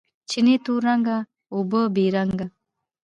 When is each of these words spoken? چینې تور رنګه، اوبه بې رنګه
چینې 0.29 0.55
تور 0.65 0.79
رنګه، 0.87 1.17
اوبه 1.55 1.81
بې 1.93 2.05
رنګه 2.15 2.47